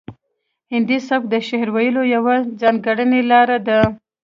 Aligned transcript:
هندي 0.73 0.97
سبک 1.07 1.23
د 1.29 1.35
شعر 1.47 1.69
ویلو 1.75 2.03
یوه 2.15 2.35
ځانګړې 2.61 3.21
لار 3.31 3.49
ده 3.67 3.79